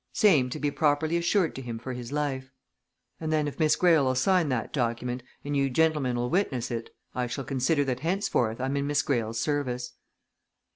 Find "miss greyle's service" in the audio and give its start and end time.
8.87-9.93